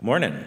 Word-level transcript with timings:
Morning. 0.00 0.44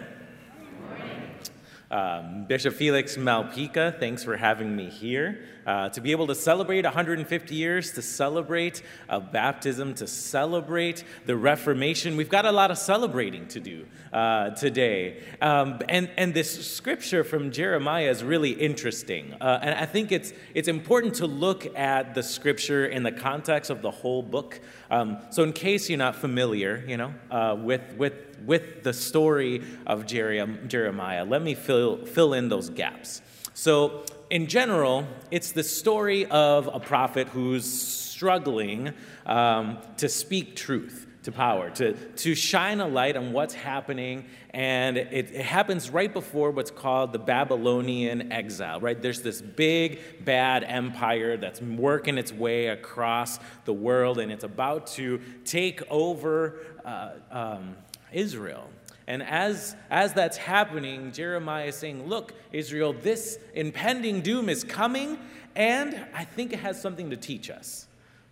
Um, 1.92 2.46
Bishop 2.46 2.72
Felix 2.72 3.18
Malpica, 3.18 4.00
thanks 4.00 4.24
for 4.24 4.34
having 4.34 4.74
me 4.74 4.88
here. 4.88 5.44
Uh, 5.66 5.90
to 5.90 6.00
be 6.00 6.10
able 6.10 6.26
to 6.26 6.34
celebrate 6.34 6.84
150 6.84 7.54
years, 7.54 7.92
to 7.92 8.00
celebrate 8.00 8.82
a 9.10 9.20
baptism, 9.20 9.92
to 9.96 10.06
celebrate 10.06 11.04
the 11.26 11.36
Reformation, 11.36 12.16
we've 12.16 12.30
got 12.30 12.46
a 12.46 12.50
lot 12.50 12.70
of 12.70 12.78
celebrating 12.78 13.46
to 13.48 13.60
do 13.60 13.84
uh, 14.10 14.50
today. 14.50 15.22
Um, 15.42 15.80
and, 15.86 16.10
and 16.16 16.32
this 16.32 16.66
scripture 16.66 17.24
from 17.24 17.50
Jeremiah 17.50 18.08
is 18.08 18.24
really 18.24 18.52
interesting. 18.52 19.34
Uh, 19.38 19.60
and 19.60 19.74
I 19.74 19.84
think 19.84 20.12
it's, 20.12 20.32
it's 20.54 20.68
important 20.68 21.16
to 21.16 21.26
look 21.26 21.66
at 21.76 22.14
the 22.14 22.22
scripture 22.22 22.86
in 22.86 23.02
the 23.02 23.12
context 23.12 23.70
of 23.70 23.82
the 23.82 23.90
whole 23.90 24.22
book. 24.22 24.60
Um, 24.90 25.18
so, 25.28 25.42
in 25.42 25.52
case 25.52 25.90
you're 25.90 25.98
not 25.98 26.16
familiar, 26.16 26.82
you 26.88 26.96
know, 26.96 27.14
uh, 27.30 27.54
with, 27.58 27.82
with 27.98 28.14
with 28.46 28.82
the 28.82 28.92
story 28.92 29.62
of 29.86 30.06
Jeremiah. 30.06 31.24
Let 31.24 31.42
me 31.42 31.54
fill, 31.54 31.81
fill 32.06 32.34
in 32.34 32.48
those 32.48 32.70
gaps. 32.70 33.22
So, 33.54 34.04
in 34.30 34.46
general, 34.46 35.06
it's 35.30 35.52
the 35.52 35.62
story 35.62 36.24
of 36.26 36.68
a 36.72 36.80
prophet 36.80 37.28
who's 37.28 37.70
struggling 37.70 38.94
um, 39.26 39.78
to 39.98 40.08
speak 40.08 40.56
truth 40.56 41.06
to 41.22 41.32
power, 41.32 41.70
to, 41.70 41.92
to 41.92 42.34
shine 42.34 42.80
a 42.80 42.86
light 42.86 43.16
on 43.16 43.32
what's 43.32 43.54
happening. 43.54 44.24
And 44.50 44.96
it, 44.96 45.30
it, 45.32 45.44
happens 45.44 45.88
right 45.90 46.12
before 46.12 46.50
what's 46.50 46.70
called 46.70 47.12
the 47.12 47.18
Babylonian 47.18 48.32
exile, 48.32 48.80
right? 48.80 49.00
There's 49.00 49.22
this 49.22 49.40
big, 49.40 50.24
bad 50.24 50.64
empire 50.64 51.36
that's 51.36 51.62
working 51.62 52.18
its 52.18 52.32
way 52.32 52.68
across 52.68 53.38
the 53.64 53.72
world, 53.72 54.18
and 54.18 54.32
it's 54.32 54.44
about 54.44 54.88
to 54.88 55.20
take 55.44 55.82
over 55.90 56.58
uh, 56.84 57.10
um, 57.30 57.76
Israel. 58.12 58.68
And 59.06 59.22
as, 59.22 59.76
as 59.90 60.12
that's 60.12 60.36
happening, 60.36 61.12
Jeremiah 61.12 61.66
is 61.66 61.76
saying, 61.76 62.08
Look, 62.08 62.34
Israel, 62.52 62.92
this 62.92 63.38
impending 63.54 64.20
doom 64.20 64.48
is 64.48 64.64
coming, 64.64 65.18
and 65.54 66.06
I 66.14 66.24
think 66.24 66.52
it 66.52 66.60
has 66.60 66.80
something 66.80 67.10
to 67.10 67.16
teach 67.16 67.50
us. 67.50 67.88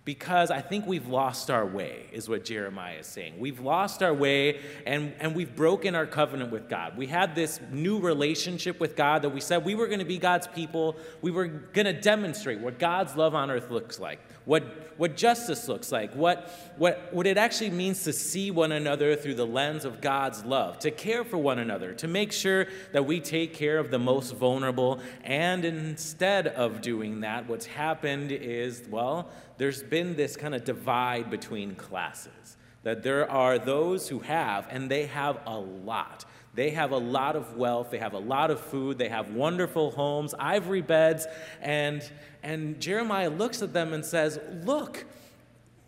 Because 0.07 0.51
I 0.51 0.62
think 0.62 0.87
we've 0.87 1.07
lost 1.09 1.51
our 1.51 1.67
way, 1.67 2.07
is 2.11 2.27
what 2.27 2.45
Jeremiah 2.45 3.01
is 3.01 3.07
saying. 3.07 3.35
We've 3.39 3.61
lost 3.61 4.03
our 4.03 4.15
way 4.15 4.59
and, 4.87 5.12
and 5.21 5.37
we've 5.37 5.55
broken 5.55 5.95
our 5.95 6.07
covenant 6.07 6.51
with 6.51 6.71
God. 6.71 6.97
We 6.97 7.07
had 7.07 7.34
this 7.34 7.61
new 7.71 8.01
relationship 8.01 8.81
with 8.81 8.97
God 8.97 9.23
that 9.23 9.29
we 9.29 9.41
said 9.41 9.62
we 9.62 9.75
were 9.75 9.87
going 9.87 9.99
to 9.99 10.07
be 10.07 10.17
God's 10.17 10.47
people. 10.47 10.97
We 11.21 11.31
were 11.31 11.47
going 11.47 11.84
to 11.84 11.93
demonstrate 11.93 12.61
what 12.61 12.79
God's 12.79 13.15
love 13.15 13.34
on 13.34 13.51
earth 13.51 13.71
looks 13.71 14.01
like 14.01 14.21
what, 14.51 14.65
what 14.97 15.17
justice 15.17 15.69
looks 15.69 15.93
like, 15.93 16.12
what, 16.12 16.51
what, 16.77 17.09
what 17.12 17.25
it 17.25 17.39
actually 17.39 17.70
means 17.70 18.03
to 18.03 18.12
see 18.12 18.51
one 18.51 18.73
another 18.73 19.15
through 19.15 19.37
the 19.37 19.47
lens 19.47 19.84
of 19.84 20.01
God's 20.01 20.45
love, 20.45 20.81
to 20.81 20.91
care 20.91 21.23
for 21.23 21.39
one 21.39 21.61
another, 21.61 21.95
to 21.95 22.09
make 22.09 22.33
sure 22.33 22.67
that 22.91 23.06
we 23.06 23.21
take 23.21 23.55
care 23.55 23.78
of 23.78 23.93
the 23.93 23.98
most 24.01 24.33
vulnerable. 24.33 24.98
And 25.23 25.65
instead 25.65 26.48
of 26.48 26.81
doing 26.81 27.21
that, 27.21 27.48
what's 27.48 27.67
happened 27.67 28.33
is, 28.33 28.83
well, 28.91 29.31
there's 29.56 29.84
been 29.84 30.17
this 30.17 30.37
kind 30.37 30.56
of 30.56 30.65
divide 30.65 31.31
between 31.31 31.77
classes. 31.77 32.56
That 32.83 33.05
there 33.05 33.31
are 33.31 33.56
those 33.56 34.09
who 34.09 34.19
have, 34.19 34.67
and 34.69 34.91
they 34.91 35.06
have 35.06 35.39
a 35.47 35.56
lot. 35.56 36.25
They 36.55 36.70
have 36.70 36.91
a 36.91 36.98
lot 36.98 37.37
of 37.37 37.56
wealth, 37.56 37.91
they 37.91 37.98
have 37.98 38.12
a 38.12 38.19
lot 38.19 38.51
of 38.51 38.61
food, 38.61 38.98
they 38.98 39.09
have 39.09 39.31
wonderful 39.31 39.93
homes, 39.93 40.34
ivory 40.39 40.83
beds, 40.83 41.27
and, 41.61 42.03
and 42.43 42.81
Jeremiah 42.81 43.31
looks 43.31 43.62
at 43.62 43.73
them 43.73 43.93
and 43.93 44.05
says, 44.05 44.41
Look, 44.65 45.05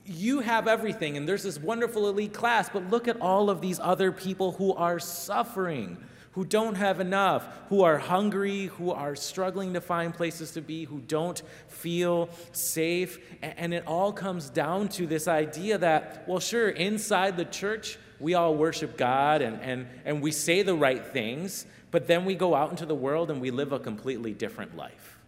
you 0.05 0.41
have 0.41 0.69
everything, 0.69 1.17
and 1.17 1.29
there's 1.29 1.43
this 1.43 1.59
wonderful 1.59 2.09
elite 2.09 2.33
class, 2.33 2.69
but 2.69 2.91
look 2.91 3.09
at 3.09 3.21
all 3.21 3.51
of 3.51 3.61
these 3.61 3.81
other 3.81 4.13
people 4.13 4.53
who 4.53 4.73
are 4.75 4.99
suffering, 4.99 5.97
who 6.33 6.45
don't 6.45 6.77
have 6.77 7.01
enough, 7.01 7.47
who 7.69 7.83
are 7.83 7.99
hungry, 7.99 8.67
who 8.67 8.91
are 8.91 9.15
struggling 9.15 9.75
to 9.75 9.81
find 9.81 10.15
places 10.15 10.53
to 10.53 10.61
be, 10.61 10.85
who 10.85 11.01
don't 11.01 11.43
feel 11.69 12.29
safe. 12.53 13.19
And 13.43 13.75
it 13.75 13.87
all 13.87 14.13
comes 14.13 14.49
down 14.49 14.89
to 14.91 15.07
this 15.07 15.29
idea 15.29 15.79
that, 15.79 16.25
well, 16.27 16.41
sure, 16.41 16.71
inside 16.71 17.37
the 17.37 17.45
church, 17.45 17.99
we 18.23 18.35
all 18.35 18.55
worship 18.55 18.97
God 18.97 19.43
and, 19.43 19.61
and, 19.61 19.87
and 20.05 20.23
we 20.23 20.31
say 20.31 20.63
the 20.63 20.75
right 20.75 21.05
things, 21.05 21.67
but 21.91 22.07
then 22.07 22.25
we 22.25 22.37
go 22.37 22.55
out 22.55 22.71
into 22.71 22.87
the 22.87 22.95
world 22.95 23.31
and 23.31 23.41
we 23.41 23.51
live 23.51 23.73
a 23.73 23.81
completely 23.81 24.33
different 24.33 24.77
life. 24.77 25.19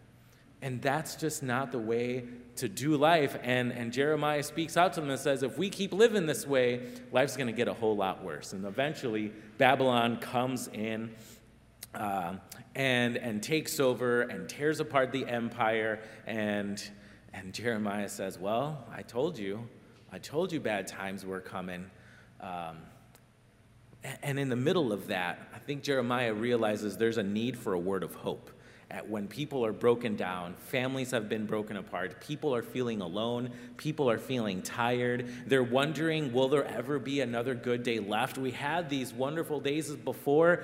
And 0.61 0.81
that's 0.81 1.15
just 1.15 1.43
not 1.43 1.73
the 1.73 1.77
way 1.77 2.23
to 2.55 2.69
do 2.69 2.95
life. 2.95 3.37
And, 3.43 3.73
and 3.73 3.91
Jeremiah 3.91 4.41
speaks 4.41 4.77
out 4.77 4.93
to 4.93 5.01
them 5.01 5.09
and 5.09 5.19
says, 5.19 5.43
if 5.43 5.57
we 5.57 5.69
keep 5.69 5.93
living 5.93 6.25
this 6.25 6.47
way, 6.47 6.87
life's 7.11 7.35
going 7.35 7.47
to 7.47 7.53
get 7.53 7.67
a 7.67 7.73
whole 7.73 7.97
lot 7.97 8.23
worse. 8.23 8.53
And 8.53 8.65
eventually, 8.65 9.33
Babylon 9.57 10.17
comes 10.17 10.69
in 10.69 11.11
uh, 11.93 12.35
and, 12.75 13.17
and 13.17 13.43
takes 13.43 13.79
over 13.79 14.21
and 14.21 14.47
tears 14.47 14.79
apart 14.79 15.11
the 15.11 15.27
empire. 15.27 15.99
And, 16.25 16.81
and 17.33 17.53
Jeremiah 17.53 18.09
says, 18.09 18.39
Well, 18.39 18.87
I 18.91 19.01
told 19.01 19.37
you. 19.37 19.67
I 20.11 20.17
told 20.17 20.53
you 20.53 20.61
bad 20.61 20.87
times 20.87 21.25
were 21.25 21.41
coming. 21.41 21.91
Um, 22.39 22.77
and 24.21 24.37
in 24.37 24.49
the 24.49 24.55
middle 24.55 24.91
of 24.91 25.07
that, 25.07 25.39
I 25.53 25.59
think 25.59 25.83
Jeremiah 25.83 26.33
realizes 26.33 26.97
there's 26.97 27.17
a 27.17 27.23
need 27.23 27.57
for 27.57 27.73
a 27.73 27.79
word 27.79 28.03
of 28.03 28.13
hope. 28.15 28.51
At 28.91 29.09
when 29.09 29.27
people 29.27 29.65
are 29.65 29.73
broken 29.73 30.15
down, 30.15 30.53
families 30.53 31.09
have 31.11 31.27
been 31.27 31.47
broken 31.47 31.75
apart, 31.75 32.21
people 32.21 32.53
are 32.53 32.61
feeling 32.61 33.01
alone, 33.01 33.49
people 33.77 34.09
are 34.09 34.19
feeling 34.19 34.61
tired. 34.61 35.27
They're 35.47 35.63
wondering, 35.63 36.31
will 36.31 36.49
there 36.49 36.65
ever 36.65 36.99
be 36.99 37.21
another 37.21 37.55
good 37.55 37.81
day 37.81 37.99
left? 37.99 38.37
We 38.37 38.51
had 38.51 38.89
these 38.89 39.11
wonderful 39.11 39.59
days 39.59 39.89
before. 39.91 40.63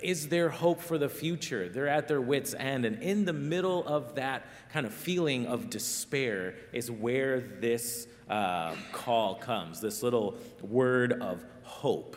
Is 0.00 0.28
there 0.28 0.50
hope 0.50 0.82
for 0.82 0.98
the 0.98 1.08
future? 1.08 1.68
They're 1.68 1.88
at 1.88 2.08
their 2.08 2.20
wits' 2.20 2.54
end. 2.54 2.84
And 2.84 3.02
in 3.02 3.24
the 3.24 3.32
middle 3.32 3.86
of 3.86 4.16
that 4.16 4.46
kind 4.70 4.84
of 4.84 4.92
feeling 4.92 5.46
of 5.46 5.70
despair 5.70 6.54
is 6.72 6.90
where 6.90 7.40
this 7.40 8.06
uh, 8.28 8.74
call 8.92 9.36
comes, 9.36 9.80
this 9.80 10.02
little 10.02 10.36
word 10.60 11.14
of 11.14 11.42
hope. 11.62 12.16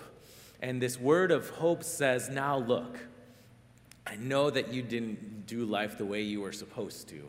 And 0.61 0.81
this 0.81 0.99
word 0.99 1.31
of 1.31 1.49
hope 1.49 1.83
says, 1.83 2.29
Now 2.29 2.57
look, 2.57 2.97
I 4.07 4.15
know 4.15 4.49
that 4.49 4.73
you 4.73 4.81
didn't 4.81 5.47
do 5.47 5.65
life 5.65 5.97
the 5.97 6.05
way 6.05 6.21
you 6.21 6.41
were 6.41 6.51
supposed 6.51 7.09
to. 7.09 7.21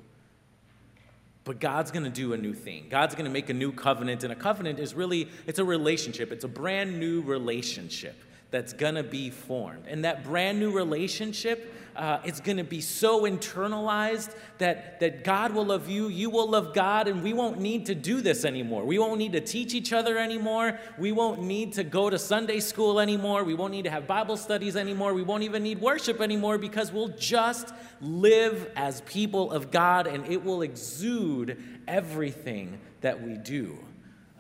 But 1.45 1.61
God's 1.61 1.91
going 1.91 2.05
to 2.05 2.11
do 2.11 2.33
a 2.33 2.37
new 2.37 2.53
thing. 2.53 2.87
God's 2.91 3.15
going 3.15 3.25
to 3.25 3.31
make 3.31 3.49
a 3.51 3.55
new 3.55 3.71
covenant 3.71 4.25
and 4.25 4.33
a 4.33 4.37
covenant 4.37 4.81
is 4.81 4.95
really 4.95 5.29
it's 5.47 5.61
a 5.61 5.65
relationship. 5.65 6.33
It's 6.33 6.45
a 6.45 6.49
brand 6.49 6.99
new 6.99 7.23
relationship 7.23 8.17
that's 8.51 8.73
going 8.73 8.97
to 8.97 9.05
be 9.05 9.31
formed. 9.31 9.85
And 9.87 10.05
that 10.05 10.25
brand 10.25 10.59
new 10.59 10.73
relationship 10.73 11.73
uh, 11.97 12.21
it's 12.25 12.41
going 12.41 12.59
to 12.59 12.65
be 12.65 12.81
so 12.81 13.23
internalized 13.23 14.35
that, 14.59 15.01
that 15.01 15.25
God 15.25 15.53
will 15.53 15.67
love 15.67 15.89
you, 15.89 16.09
you 16.09 16.31
will 16.31 16.49
love 16.49 16.75
God, 16.75 17.09
and 17.09 17.23
we 17.23 17.33
won't 17.33 17.59
need 17.59 17.87
to 17.87 17.95
do 17.95 18.21
this 18.21 18.45
anymore. 18.45 18.85
We 18.85 18.99
won't 18.99 19.19
need 19.19 19.33
to 19.33 19.41
teach 19.41 19.75
each 19.75 19.93
other 19.93 20.19
anymore. 20.19 20.79
We 20.99 21.13
won't 21.13 21.43
need 21.43 21.73
to 21.75 21.85
go 21.85 22.11
to 22.11 22.19
Sunday 22.19 22.61
school 22.61 23.01
anymore. 23.01 23.45
We 23.45 23.55
won't 23.55 23.73
need 23.73 23.85
to 23.85 23.91
have 23.91 24.07
Bible 24.07 24.37
studies 24.37 24.77
anymore. 24.77 25.15
We 25.15 25.23
won't 25.23 25.43
even 25.43 25.63
need 25.63 25.81
worship 25.81 26.21
anymore 26.21 26.59
because 26.59 26.93
we'll 26.93 27.09
just 27.17 27.73
live 28.01 28.71
as 28.77 29.01
people 29.03 29.51
of 29.51 29.71
God 29.71 30.07
and 30.07 30.27
it 30.27 30.45
will 30.45 30.63
exude 30.63 31.63
everything 31.89 32.79
that 33.01 33.23
we 33.23 33.35
do. 33.37 33.79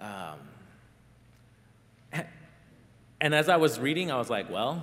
Um, 0.00 0.38
and 3.20 3.34
as 3.34 3.48
I 3.48 3.56
was 3.56 3.78
reading, 3.78 4.10
I 4.10 4.18
was 4.18 4.30
like, 4.30 4.50
well, 4.50 4.82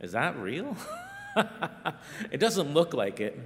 is 0.00 0.12
that 0.12 0.38
real? 0.38 0.76
it 2.30 2.38
doesn't 2.38 2.74
look 2.74 2.94
like 2.94 3.20
it. 3.20 3.38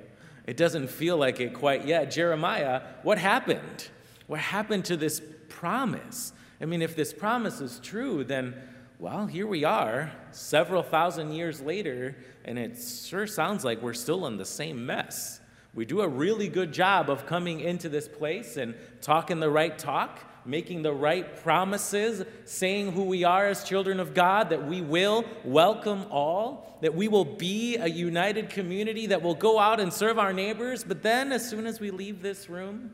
It 0.47 0.57
doesn't 0.57 0.89
feel 0.89 1.17
like 1.17 1.41
it 1.41 1.55
quite 1.55 1.87
yet. 1.87 2.11
Jeremiah, 2.11 2.83
what 3.03 3.19
happened? 3.19 3.89
What 4.27 4.41
happened 4.41 4.85
to 4.87 4.97
this 4.97 5.23
promise? 5.49 6.33
I 6.61 6.67
mean, 6.67 6.83
if 6.83 6.97
this 6.97 7.13
promise 7.13 7.61
is 7.61 7.81
true, 7.83 8.25
then, 8.25 8.55
well, 8.99 9.27
here 9.27 9.47
we 9.47 9.65
are, 9.65 10.13
several 10.31 10.83
thousand 10.83 11.33
years 11.33 11.61
later, 11.61 12.17
and 12.45 12.59
it 12.59 12.79
sure 12.79 13.27
sounds 13.27 13.65
like 13.65 13.83
we're 13.83 13.95
still 13.95 14.27
in 14.27 14.37
the 14.37 14.45
same 14.45 14.85
mess. 14.87 15.41
We 15.75 15.85
do 15.85 16.03
a 16.03 16.09
really 16.09 16.49
good 16.49 16.73
job 16.73 17.11
of 17.11 17.27
coming 17.27 17.61
into 17.61 17.89
this 17.89 18.07
place 18.07 18.57
and 18.57 18.75
talking 19.01 19.41
the 19.41 19.51
right 19.51 19.77
talk 19.77 20.21
making 20.47 20.83
the 20.83 20.93
right 20.93 21.37
promises, 21.43 22.25
saying 22.45 22.93
who 22.93 23.05
we 23.05 23.25
are 23.25 23.47
as 23.47 23.65
children 23.65 24.01
of 24.01 24.15
God, 24.15 24.51
that 24.51 24.67
we 24.67 24.81
will 24.81 25.25
welcome 25.45 26.07
all, 26.11 26.79
that 26.83 26.95
we 26.95 27.09
will 27.09 27.25
be 27.25 27.77
a 27.77 27.87
united 27.87 28.51
community, 28.51 29.07
that 29.07 29.23
will 29.23 29.35
go 29.35 29.59
out 29.59 29.81
and 29.81 29.93
serve 29.93 30.19
our 30.19 30.33
neighbors. 30.33 30.85
But 30.85 31.03
then, 31.03 31.33
as 31.33 31.49
soon 31.49 31.67
as 31.67 31.81
we 31.81 31.91
leave 31.91 32.21
this 32.21 32.49
room, 32.49 32.91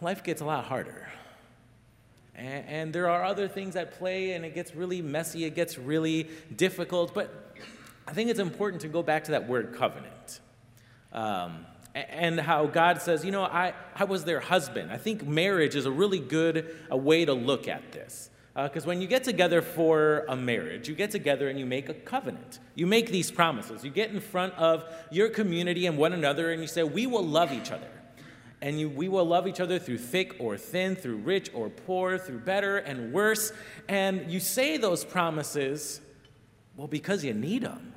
life 0.00 0.22
gets 0.22 0.40
a 0.40 0.44
lot 0.44 0.64
harder. 0.64 1.08
And, 2.34 2.64
and 2.68 2.92
there 2.92 3.08
are 3.08 3.24
other 3.24 3.48
things 3.48 3.76
at 3.76 3.92
play, 3.98 4.32
and 4.32 4.44
it 4.44 4.54
gets 4.54 4.74
really 4.74 5.02
messy, 5.02 5.44
it 5.44 5.54
gets 5.54 5.76
really 5.76 6.28
difficult. 6.54 7.12
But 7.14 7.54
I 8.06 8.12
think 8.12 8.30
it's 8.30 8.40
important 8.40 8.82
to 8.82 8.88
go 8.88 9.02
back 9.02 9.24
to 9.24 9.32
that 9.32 9.48
word 9.48 9.74
covenant. 9.74 10.40
Um, 11.12 11.66
and 11.94 12.38
how 12.38 12.66
God 12.66 13.02
says, 13.02 13.24
you 13.24 13.32
know, 13.32 13.42
I, 13.42 13.74
I 13.96 14.04
was 14.04 14.24
their 14.24 14.40
husband. 14.40 14.92
I 14.92 14.96
think 14.96 15.26
marriage 15.26 15.74
is 15.74 15.86
a 15.86 15.90
really 15.90 16.20
good 16.20 16.76
a 16.90 16.96
way 16.96 17.24
to 17.24 17.32
look 17.32 17.68
at 17.68 17.92
this. 17.92 18.30
Because 18.54 18.84
uh, 18.84 18.88
when 18.88 19.00
you 19.00 19.06
get 19.06 19.24
together 19.24 19.62
for 19.62 20.24
a 20.28 20.36
marriage, 20.36 20.88
you 20.88 20.94
get 20.94 21.10
together 21.10 21.48
and 21.48 21.58
you 21.58 21.66
make 21.66 21.88
a 21.88 21.94
covenant. 21.94 22.58
You 22.74 22.86
make 22.86 23.10
these 23.10 23.30
promises. 23.30 23.84
You 23.84 23.90
get 23.90 24.10
in 24.10 24.20
front 24.20 24.54
of 24.54 24.84
your 25.10 25.28
community 25.28 25.86
and 25.86 25.96
one 25.96 26.12
another 26.12 26.50
and 26.50 26.60
you 26.60 26.66
say, 26.66 26.82
We 26.82 27.06
will 27.06 27.24
love 27.24 27.52
each 27.52 27.70
other. 27.70 27.90
And 28.62 28.78
you, 28.78 28.90
we 28.90 29.08
will 29.08 29.24
love 29.24 29.46
each 29.46 29.60
other 29.60 29.78
through 29.78 29.98
thick 29.98 30.36
or 30.38 30.58
thin, 30.58 30.94
through 30.94 31.16
rich 31.16 31.50
or 31.54 31.70
poor, 31.70 32.18
through 32.18 32.40
better 32.40 32.76
and 32.76 33.12
worse. 33.12 33.52
And 33.88 34.30
you 34.30 34.38
say 34.38 34.76
those 34.76 35.02
promises, 35.02 36.00
well, 36.76 36.86
because 36.86 37.24
you 37.24 37.32
need 37.32 37.62
them, 37.62 37.94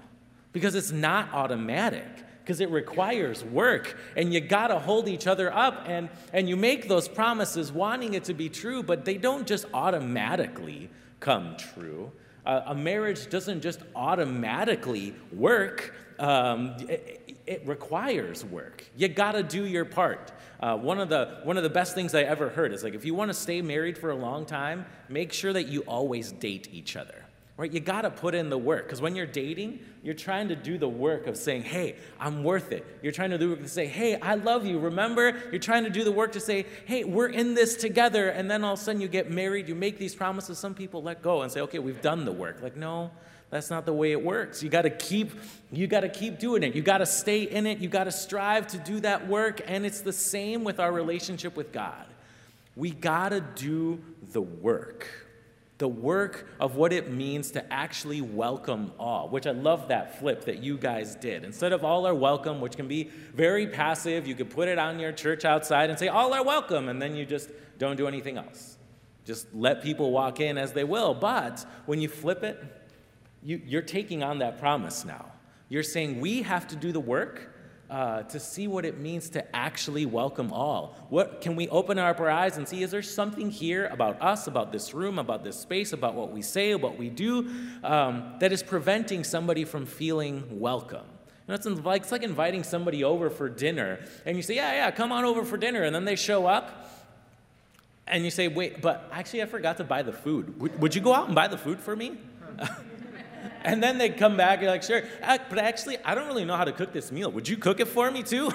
because 0.54 0.74
it's 0.76 0.92
not 0.92 1.34
automatic 1.34 2.08
because 2.44 2.60
it 2.60 2.70
requires 2.70 3.44
work 3.46 3.98
and 4.18 4.34
you 4.34 4.42
got 4.42 4.68
to 4.68 4.78
hold 4.78 5.08
each 5.08 5.28
other 5.28 5.54
up 5.54 5.86
and, 5.88 6.10
and 6.34 6.50
you 6.50 6.58
make 6.58 6.88
those 6.88 7.08
promises 7.08 7.72
wanting 7.72 8.14
it 8.14 8.26
to 8.26 8.34
be 8.34 8.50
true 8.50 8.84
but 8.84 9.06
they 9.06 9.18
don't 9.18 9.48
just 9.48 9.66
automatically 9.74 10.90
come 11.20 11.56
true. 11.58 12.12
Uh, 12.46 12.62
a 12.68 12.76
marriage 12.76 13.30
doesn't 13.30 13.62
just 13.62 13.80
automatically 13.96 15.16
work 15.32 15.96
um, 16.20 16.76
it, 16.80 17.40
it, 17.48 17.66
requires 17.66 18.46
work. 18.46 18.86
You 18.96 19.08
got 19.08 19.32
to 19.32 19.44
do 19.44 19.66
your 19.66 19.86
part. 19.86 20.32
Uh, 20.60 20.78
one, 20.78 21.00
of 21.00 21.10
the, 21.10 21.40
one 21.44 21.58
of 21.58 21.64
the 21.64 21.70
best 21.70 21.96
things 21.96 22.14
i 22.14 22.22
ever 22.22 22.50
heard 22.50 22.72
is 22.72 22.84
like 22.84 22.94
if 22.94 23.04
you 23.04 23.14
want 23.14 23.30
to 23.30 23.34
stay 23.34 23.62
married 23.62 23.98
for 23.98 24.12
a 24.12 24.16
long 24.16 24.46
time 24.46 24.86
make 25.10 25.34
sure 25.34 25.52
that 25.52 25.68
you 25.68 25.82
always 25.82 26.32
date 26.32 26.70
each 26.72 26.96
other 26.96 27.23
right? 27.56 27.72
You 27.72 27.80
got 27.80 28.02
to 28.02 28.10
put 28.10 28.34
in 28.34 28.50
the 28.50 28.58
work 28.58 28.86
because 28.86 29.02
when 29.02 29.16
you're 29.16 29.28
dating, 29.28 29.80
you're 30.02 30.16
trying 30.16 30.48
to 30.48 30.56
do 30.56 30.78
the 30.78 30.88
work 30.88 31.28
of 31.28 31.38
saying, 31.38 31.64
hey, 31.64 31.96
I'm 32.20 32.44
worth 32.44 32.72
it. 32.72 32.86
You're 33.04 33.12
trying 33.12 33.30
to 33.30 33.38
do 33.38 33.50
the 33.50 33.56
work 33.56 33.64
to 33.64 33.70
say, 33.70 33.86
hey, 33.86 34.20
I 34.20 34.36
love 34.36 34.66
you. 34.66 34.80
Remember? 34.80 35.40
You're 35.52 35.60
trying 35.60 35.84
to 35.84 35.90
do 35.90 36.04
the 36.04 36.12
work 36.12 36.32
to 36.32 36.40
say, 36.40 36.66
hey, 36.86 37.04
we're 37.04 37.28
in 37.28 37.54
this 37.54 37.76
together. 37.76 38.30
And 38.30 38.50
then 38.50 38.64
all 38.64 38.74
of 38.74 38.80
a 38.80 38.82
sudden 38.82 39.02
you 39.02 39.08
get 39.08 39.30
married, 39.30 39.68
you 39.68 39.76
make 39.76 40.00
these 40.00 40.16
promises. 40.16 40.58
Some 40.58 40.74
people 40.74 41.04
let 41.04 41.22
go 41.22 41.44
and 41.44 41.52
say, 41.52 41.62
okay, 41.62 41.80
we've 41.80 42.02
done 42.02 42.26
the 42.26 42.32
work. 42.32 42.62
Like, 42.62 42.76
no. 42.76 43.12
That's 43.52 43.70
not 43.70 43.86
the 43.86 43.94
way 43.94 44.12
it 44.12 44.24
works. 44.24 44.64
You 44.64 44.70
got 44.70 44.82
to 44.82 44.90
keep 44.90 45.30
you 45.72 45.86
got 45.86 46.00
to 46.00 46.10
keep 46.10 46.40
doing 46.40 46.64
it. 46.64 46.74
You 46.74 46.82
got 46.82 46.98
to 46.98 47.06
stay 47.06 47.44
in 47.44 47.68
it. 47.68 47.78
You 47.78 47.88
got 47.88 48.06
to 48.06 48.12
strive 48.12 48.66
to 48.70 48.80
do 48.80 49.00
that 49.02 49.28
work 49.28 49.62
and 49.68 49.86
it's 49.86 50.02
the 50.02 50.12
same 50.12 50.64
with 50.64 50.80
our 50.80 50.92
relationship 50.92 51.56
with 51.56 51.72
God. 51.72 52.08
We 52.76 52.90
got 52.90 53.30
to 53.30 53.42
do 53.42 54.02
the 54.32 54.42
work 54.42 55.08
the 55.80 55.88
work 55.88 56.48
of 56.60 56.76
what 56.76 56.94
it 56.94 57.12
means 57.12 57.52
to 57.52 57.74
actually 57.74 58.22
welcome 58.22 58.92
all, 59.00 59.28
which 59.30 59.48
I 59.48 59.52
love 59.52 59.88
that 59.88 60.20
flip 60.20 60.46
that 60.46 60.62
you 60.62 60.78
guys 60.78 61.16
did. 61.16 61.44
Instead 61.44 61.74
of 61.74 61.84
all 61.84 62.06
are 62.06 62.14
welcome, 62.14 62.62
which 62.62 62.76
can 62.76 62.88
be 62.88 63.10
very 63.34 63.68
passive, 63.68 64.28
you 64.28 64.36
could 64.36 64.50
put 64.50 64.68
it 64.68 64.78
on 64.78 65.00
your 65.00 65.12
church 65.12 65.46
outside 65.46 65.90
and 65.90 65.98
say, 65.98 66.08
all 66.08 66.34
are 66.34 66.44
welcome, 66.44 66.90
and 66.90 67.02
then 67.02 67.16
you 67.16 67.26
just 67.26 67.50
don't 67.80 67.96
do 67.96 68.08
anything 68.08 68.38
else. 68.38 68.78
Just 69.26 69.48
let 69.54 69.82
people 69.82 70.12
walk 70.12 70.40
in 70.40 70.58
as 70.58 70.74
they 70.74 70.84
will. 70.84 71.14
But 71.14 71.66
when 71.86 72.00
you 72.02 72.08
flip 72.08 72.44
it, 72.44 72.64
you, 73.42 73.62
you're 73.66 73.82
taking 73.82 74.22
on 74.22 74.40
that 74.40 74.60
promise 74.60 75.06
now. 75.06 75.32
You're 75.70 75.84
saying, 75.84 76.22
we 76.22 76.44
have 76.44 76.68
to 76.68 76.76
do 76.76 76.92
the 76.92 77.00
work 77.00 77.53
uh, 77.94 78.24
to 78.24 78.40
see 78.40 78.68
what 78.68 78.86
it 78.86 79.00
means 79.00 79.30
to 79.30 79.56
actually 79.56 80.04
welcome 80.04 80.52
all. 80.52 80.98
What 81.10 81.42
can 81.42 81.56
we 81.56 81.70
open 81.70 82.00
up 82.00 82.20
our 82.20 82.30
eyes 82.30 82.58
and 82.58 82.68
see? 82.68 82.82
Is 82.82 82.90
there 82.90 83.04
something 83.04 83.52
here 83.52 83.86
about 83.86 84.20
us, 84.20 84.48
about 84.48 84.72
this 84.72 84.96
room, 84.96 85.20
about 85.20 85.44
this 85.44 85.60
space, 85.60 85.94
about 85.94 86.16
what 86.16 86.32
we 86.32 86.42
say, 86.42 86.74
what 86.74 86.98
we 86.98 87.10
do, 87.10 87.52
um, 87.84 88.34
that 88.40 88.52
is 88.52 88.64
preventing 88.64 89.24
somebody 89.24 89.64
from 89.64 89.86
feeling 89.86 90.60
welcome? 90.60 91.06
You 91.48 91.50
know, 91.50 91.54
it's 91.54 91.68
like, 91.68 92.02
it's 92.02 92.12
like 92.12 92.24
inviting 92.24 92.64
somebody 92.64 93.04
over 93.04 93.30
for 93.30 93.48
dinner, 93.48 94.00
and 94.26 94.38
you 94.38 94.42
say, 94.42 94.56
"Yeah, 94.56 94.72
yeah, 94.72 94.90
come 94.90 95.12
on 95.12 95.24
over 95.24 95.46
for 95.46 95.58
dinner," 95.58 95.84
and 95.84 95.94
then 95.94 96.04
they 96.04 96.16
show 96.16 96.48
up, 96.48 96.90
and 98.08 98.24
you 98.24 98.32
say, 98.32 98.48
"Wait, 98.48 98.82
but 98.82 99.08
actually, 99.12 99.44
I 99.44 99.46
forgot 99.46 99.78
to 99.78 99.84
buy 99.84 100.02
the 100.02 100.14
food. 100.14 100.60
Would, 100.60 100.82
would 100.82 100.96
you 100.96 101.02
go 101.02 101.14
out 101.14 101.28
and 101.28 101.36
buy 101.36 101.48
the 101.48 101.60
food 101.60 101.80
for 101.80 101.96
me?" 101.96 102.18
And 103.64 103.82
then 103.82 103.98
they 103.98 104.10
come 104.10 104.36
back, 104.36 104.62
you're 104.62 104.70
like, 104.70 104.84
sure, 104.84 105.04
but 105.22 105.58
actually, 105.58 105.98
I 106.04 106.16
don't 106.16 106.28
really 106.28 106.46
know 106.46 106.58
how 106.58 106.66
to 106.66 106.72
cook 106.72 106.92
this 106.92 107.12
meal. 107.12 107.32
Would 107.32 107.48
you 107.48 107.58
cook 107.58 107.80
it 107.80 107.88
for 107.88 108.12
me 108.12 108.24
too? 108.24 108.52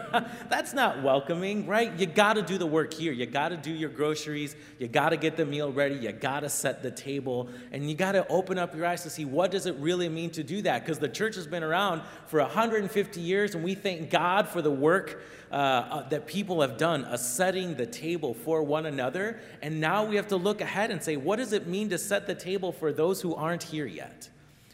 That's 0.48 0.72
not 0.72 1.02
welcoming, 1.02 1.66
right? 1.66 1.92
You 1.98 2.06
got 2.06 2.34
to 2.34 2.42
do 2.42 2.58
the 2.58 2.66
work 2.66 2.94
here. 2.94 3.12
You 3.12 3.26
got 3.26 3.48
to 3.48 3.56
do 3.56 3.70
your 3.70 3.90
groceries. 3.90 4.54
You 4.78 4.88
got 4.88 5.10
to 5.10 5.16
get 5.16 5.36
the 5.36 5.44
meal 5.44 5.72
ready. 5.72 5.96
You 5.96 6.12
got 6.12 6.40
to 6.40 6.48
set 6.48 6.82
the 6.82 6.90
table. 6.90 7.48
And 7.72 7.88
you 7.88 7.96
got 7.96 8.12
to 8.12 8.26
open 8.28 8.58
up 8.58 8.74
your 8.74 8.86
eyes 8.86 9.02
to 9.02 9.10
see 9.10 9.24
what 9.24 9.50
does 9.50 9.66
it 9.66 9.74
really 9.76 10.08
mean 10.08 10.30
to 10.30 10.42
do 10.42 10.62
that? 10.62 10.84
Because 10.84 10.98
the 10.98 11.08
church 11.08 11.34
has 11.34 11.46
been 11.46 11.62
around 11.62 12.02
for 12.26 12.40
150 12.40 13.20
years, 13.20 13.54
and 13.54 13.64
we 13.64 13.74
thank 13.74 14.10
God 14.10 14.48
for 14.48 14.62
the 14.62 14.70
work 14.70 15.22
uh, 15.50 15.54
uh, 15.54 16.08
that 16.08 16.26
people 16.26 16.60
have 16.62 16.78
done, 16.78 17.04
uh, 17.04 17.16
setting 17.16 17.74
the 17.74 17.86
table 17.86 18.32
for 18.32 18.62
one 18.62 18.86
another. 18.86 19.40
And 19.60 19.80
now 19.80 20.04
we 20.04 20.16
have 20.16 20.28
to 20.28 20.36
look 20.36 20.60
ahead 20.60 20.90
and 20.90 21.02
say, 21.02 21.16
what 21.16 21.36
does 21.36 21.52
it 21.52 21.66
mean 21.66 21.90
to 21.90 21.98
set 21.98 22.26
the 22.26 22.34
table 22.34 22.72
for 22.72 22.92
those 22.92 23.20
who 23.20 23.34
aren't 23.34 23.64
here 23.64 23.86
yet? 23.86 24.30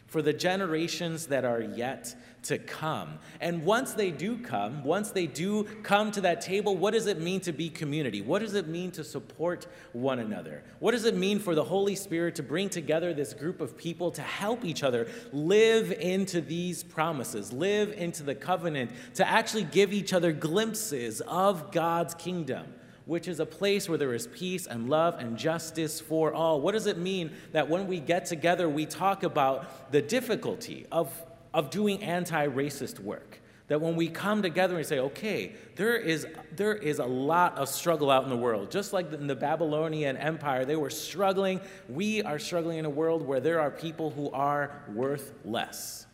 For 0.09 0.21
the 0.21 0.33
generations 0.33 1.27
that 1.27 1.45
are 1.45 1.61
yet 1.61 2.15
to 2.43 2.57
come. 2.57 3.19
And 3.41 3.63
once 3.65 3.93
they 3.93 4.11
do 4.11 4.37
come, 4.37 4.83
once 4.83 5.11
they 5.11 5.27
do 5.27 5.65
come 5.83 6.11
to 6.11 6.21
that 6.21 6.41
table, 6.41 6.75
what 6.75 6.93
does 6.93 7.05
it 7.05 7.19
mean 7.19 7.41
to 7.41 7.51
be 7.51 7.69
community? 7.69 8.21
What 8.21 8.39
does 8.39 8.53
it 8.53 8.67
mean 8.67 8.91
to 8.91 9.03
support 9.03 9.67
one 9.93 10.19
another? 10.19 10.63
What 10.79 10.91
does 10.91 11.05
it 11.05 11.15
mean 11.15 11.39
for 11.39 11.53
the 11.53 11.63
Holy 11.63 11.95
Spirit 11.95 12.35
to 12.35 12.43
bring 12.43 12.69
together 12.69 13.13
this 13.13 13.33
group 13.33 13.61
of 13.61 13.77
people 13.77 14.11
to 14.11 14.21
help 14.21 14.63
each 14.65 14.83
other 14.83 15.07
live 15.31 15.91
into 15.91 16.41
these 16.41 16.83
promises, 16.83 17.51
live 17.51 17.91
into 17.91 18.23
the 18.23 18.35
covenant, 18.35 18.91
to 19.15 19.27
actually 19.27 19.63
give 19.63 19.93
each 19.93 20.13
other 20.13 20.31
glimpses 20.31 21.21
of 21.21 21.71
God's 21.71 22.13
kingdom? 22.15 22.65
Which 23.09 23.27
is 23.27 23.39
a 23.39 23.45
place 23.45 23.89
where 23.89 23.97
there 23.97 24.13
is 24.13 24.27
peace 24.27 24.67
and 24.67 24.87
love 24.87 25.15
and 25.17 25.35
justice 25.35 25.99
for 25.99 26.31
all. 26.31 26.61
What 26.61 26.73
does 26.73 26.85
it 26.85 26.99
mean 26.99 27.31
that 27.53 27.67
when 27.67 27.87
we 27.87 27.99
get 27.99 28.27
together, 28.27 28.69
we 28.69 28.85
talk 28.85 29.23
about 29.23 29.91
the 29.91 29.99
difficulty 29.99 30.85
of, 30.91 31.11
of 31.51 31.71
doing 31.71 32.03
anti 32.03 32.45
racist 32.45 32.99
work? 32.99 33.41
That 33.67 33.81
when 33.81 33.95
we 33.95 34.09
come 34.09 34.43
together 34.43 34.77
and 34.77 34.85
say, 34.85 34.99
okay, 34.99 35.55
there 35.75 35.97
is, 35.97 36.27
there 36.55 36.75
is 36.75 36.99
a 36.99 37.05
lot 37.05 37.57
of 37.57 37.67
struggle 37.67 38.11
out 38.11 38.25
in 38.25 38.29
the 38.29 38.37
world. 38.37 38.69
Just 38.69 38.93
like 38.93 39.11
in 39.11 39.25
the 39.25 39.35
Babylonian 39.35 40.15
Empire, 40.15 40.63
they 40.63 40.75
were 40.75 40.91
struggling. 40.91 41.61
We 41.87 42.21
are 42.21 42.37
struggling 42.37 42.77
in 42.77 42.85
a 42.85 42.91
world 42.91 43.25
where 43.25 43.39
there 43.39 43.59
are 43.59 43.71
people 43.71 44.11
who 44.11 44.29
are 44.29 44.83
worth 44.93 45.33
less 45.43 46.05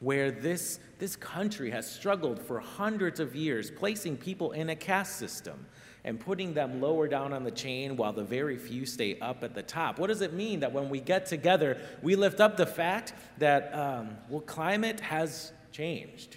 where 0.00 0.32
this, 0.32 0.80
this 0.98 1.14
country 1.14 1.70
has 1.70 1.88
struggled 1.88 2.42
for 2.42 2.58
hundreds 2.58 3.20
of 3.20 3.36
years, 3.36 3.70
placing 3.70 4.16
people 4.16 4.50
in 4.50 4.70
a 4.70 4.74
caste 4.74 5.16
system 5.16 5.64
and 6.04 6.18
putting 6.18 6.52
them 6.52 6.80
lower 6.80 7.06
down 7.06 7.32
on 7.32 7.44
the 7.44 7.50
chain 7.50 7.96
while 7.96 8.12
the 8.12 8.24
very 8.24 8.56
few 8.56 8.84
stay 8.84 9.18
up 9.20 9.44
at 9.44 9.54
the 9.54 9.62
top. 9.62 9.98
What 9.98 10.08
does 10.08 10.20
it 10.20 10.32
mean 10.32 10.60
that 10.60 10.72
when 10.72 10.88
we 10.88 11.00
get 11.00 11.26
together, 11.26 11.78
we 12.02 12.16
lift 12.16 12.40
up 12.40 12.56
the 12.56 12.66
fact 12.66 13.14
that, 13.38 13.72
um, 13.74 14.16
well, 14.28 14.40
climate 14.40 15.00
has 15.00 15.52
changed 15.70 16.36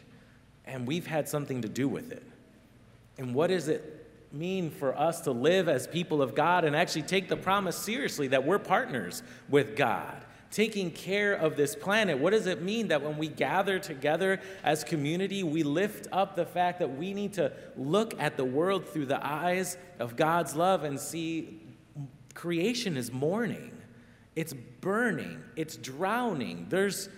and 0.65 0.87
we've 0.87 1.07
had 1.07 1.27
something 1.27 1.61
to 1.63 1.69
do 1.69 1.87
with 1.87 2.11
it? 2.11 2.23
And 3.17 3.33
what 3.33 3.47
does 3.47 3.67
it 3.67 4.07
mean 4.31 4.69
for 4.69 4.97
us 4.97 5.21
to 5.21 5.31
live 5.31 5.67
as 5.67 5.87
people 5.87 6.21
of 6.21 6.35
God 6.35 6.65
and 6.65 6.75
actually 6.75 7.03
take 7.03 7.27
the 7.27 7.37
promise 7.37 7.77
seriously 7.77 8.27
that 8.27 8.45
we're 8.45 8.59
partners 8.59 9.23
with 9.49 9.75
God? 9.75 10.24
Taking 10.55 10.89
care 10.89 11.33
of 11.33 11.57
this 11.57 11.75
planet. 11.75 12.17
What 12.17 12.31
does 12.31 12.47
it 12.47 12.61
mean 12.61 12.87
that 12.87 13.01
when 13.01 13.17
we 13.17 13.27
gather 13.27 13.77
together 13.77 14.39
as 14.63 14.85
community, 14.85 15.43
we 15.43 15.63
lift 15.63 16.07
up 16.13 16.37
the 16.37 16.45
fact 16.45 16.79
that 16.79 16.95
we 16.95 17.13
need 17.13 17.33
to 17.33 17.51
look 17.75 18.17
at 18.21 18.37
the 18.37 18.45
world 18.45 18.87
through 18.87 19.07
the 19.07 19.19
eyes 19.21 19.75
of 19.99 20.15
God's 20.15 20.55
love 20.55 20.85
and 20.85 20.97
see 20.97 21.59
creation 22.35 22.95
is 22.95 23.11
mourning, 23.11 23.73
it's 24.37 24.53
burning, 24.79 25.43
it's 25.57 25.75
drowning. 25.75 26.67
There's 26.69 27.09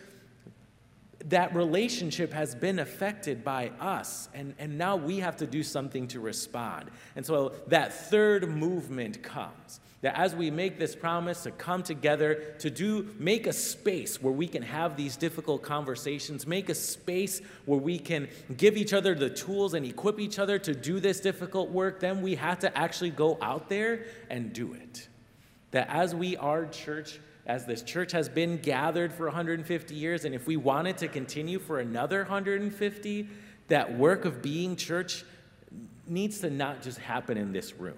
that 1.28 1.54
relationship 1.54 2.32
has 2.32 2.56
been 2.56 2.80
affected 2.80 3.44
by 3.44 3.70
us, 3.80 4.30
and, 4.34 4.54
and 4.60 4.78
now 4.78 4.96
we 4.96 5.20
have 5.20 5.36
to 5.38 5.48
do 5.48 5.62
something 5.64 6.08
to 6.08 6.20
respond. 6.20 6.90
And 7.16 7.26
so 7.26 7.54
that 7.68 7.94
third 7.94 8.50
movement 8.50 9.22
comes 9.24 9.80
that 10.02 10.18
as 10.18 10.36
we 10.36 10.52
make 10.52 10.78
this 10.78 10.96
promise 10.96 11.44
to 11.44 11.52
come 11.52 11.82
together 11.82 12.56
to 12.60 12.70
do 12.70 13.10
make 13.18 13.48
a 13.48 13.54
space 13.54 14.22
where 14.22 14.34
we 14.34 14.48
can 14.48 14.62
have 14.62 14.96
these 14.96 15.18
difficult 15.18 15.64
conversations 15.64 16.46
make 16.46 16.70
a 16.70 16.76
space 16.76 17.42
where 17.66 17.80
we 17.80 17.98
can 17.98 18.28
give 18.58 18.78
each 18.78 18.94
other 18.94 19.16
the 19.16 19.30
tools 19.30 19.74
and 19.74 19.86
equip 19.86 20.20
each 20.20 20.38
other 20.38 20.60
to 20.60 20.76
do 20.76 21.00
this 21.00 21.20
difficult 21.20 21.70
work 21.70 22.00
then 22.00 22.22
we 22.22 22.36
have 22.36 22.60
to 22.60 22.78
actually 22.78 23.10
go 23.10 23.38
out 23.42 23.70
there 23.70 24.06
and 24.30 24.54
do 24.54 24.74
it 24.74 25.08
that 25.72 25.90
as 25.90 26.14
we 26.14 26.38
are 26.38 26.68
church 26.68 27.20
as 27.48 27.66
this 27.66 27.82
church 27.82 28.12
has 28.12 28.30
been 28.30 28.58
gathered 28.58 29.12
for 29.12 29.26
150 29.26 29.96
years 29.96 30.26
and 30.26 30.36
if 30.36 30.46
we 30.46 30.58
wanted 30.58 30.98
to 30.98 31.08
continue 31.08 31.58
for 31.58 31.80
another 31.80 32.20
150 32.20 33.28
that 33.70 33.98
work 33.98 34.26
of 34.26 34.42
being 34.42 34.76
church 34.76 35.24
needs 36.08 36.40
to 36.40 36.50
not 36.50 36.82
just 36.82 37.00
happen 37.00 37.38
in 37.38 37.52
this 37.52 37.74
room 37.74 37.98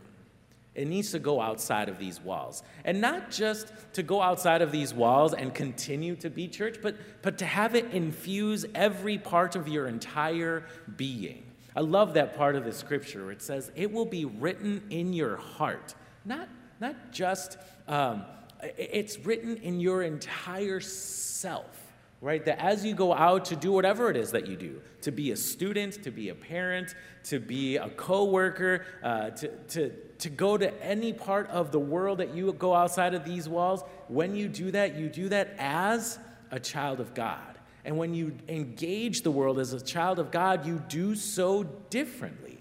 it 0.76 0.88
needs 0.88 1.12
to 1.12 1.20
go 1.20 1.42
outside 1.42 1.90
of 1.90 2.00
these 2.00 2.22
walls. 2.22 2.64
And 2.86 3.02
not 3.02 3.32
just 3.32 3.74
to 3.94 4.02
go 4.02 4.22
outside 4.22 4.62
of 4.62 4.72
these 4.72 4.94
walls 4.94 5.34
and 5.34 5.54
continue 5.54 6.16
to 6.18 6.30
be 6.30 6.48
church, 6.48 6.78
but, 6.82 6.96
but 7.22 7.38
to 7.40 7.46
have 7.46 7.76
it 7.76 7.92
infuse 7.92 8.66
every 8.74 9.18
part 9.18 9.58
of 9.58 9.68
your 9.68 9.88
entire 9.88 10.64
being. 10.96 11.44
I 11.76 11.82
love 11.82 12.14
that 12.14 12.38
part 12.38 12.56
of 12.56 12.64
the 12.64 12.72
scripture 12.72 13.24
where 13.24 13.32
it 13.32 13.42
says, 13.42 13.72
It 13.76 13.92
will 13.92 14.06
be 14.06 14.24
written 14.24 14.84
in 14.90 15.12
your 15.12 15.36
heart. 15.36 15.96
Not, 16.24 16.48
not 16.80 17.12
just 17.12 17.58
um, 17.88 18.24
It's 18.62 19.18
written 19.20 19.58
in 19.58 19.80
your 19.80 20.04
entire 20.04 20.80
self 20.80 21.80
right? 22.22 22.44
That 22.46 22.60
as 22.60 22.86
you 22.86 22.94
go 22.94 23.14
out 23.14 23.46
to 23.46 23.56
do 23.56 23.72
whatever 23.72 24.10
it 24.10 24.18
is 24.18 24.32
that 24.32 24.48
you 24.48 24.56
do, 24.56 24.82
to 25.02 25.12
be 25.12 25.32
a 25.32 25.38
student, 25.38 26.04
to 26.04 26.12
be 26.12 26.30
a 26.30 26.36
parent, 26.36 26.96
to 27.26 27.40
be 27.40 27.78
a 27.78 27.90
coworker, 27.90 28.86
uh, 29.04 29.30
to, 29.32 29.48
to, 29.48 29.90
to 30.20 30.30
go 30.30 30.58
to 30.58 30.84
any 30.84 31.14
part 31.14 31.48
of 31.48 31.72
the 31.72 31.80
world 31.80 32.18
that 32.18 32.34
you 32.34 32.52
go 32.54 32.74
outside 32.74 33.14
of 33.14 33.24
these 33.24 33.48
walls, 33.48 33.84
when 34.08 34.36
you 34.36 34.50
do 34.50 34.72
that, 34.72 34.96
you 34.96 35.08
do 35.08 35.30
that 35.30 35.56
as 35.58 36.20
a 36.52 36.60
child 36.60 37.00
of 37.00 37.14
God. 37.14 37.58
And 37.86 37.98
when 37.98 38.14
you 38.14 38.38
engage 38.50 39.22
the 39.22 39.32
world 39.32 39.58
as 39.58 39.72
a 39.72 39.80
child 39.80 40.20
of 40.20 40.32
God, 40.32 40.66
you 40.66 40.84
do 40.90 41.16
so 41.16 41.64
differently. 41.64 42.59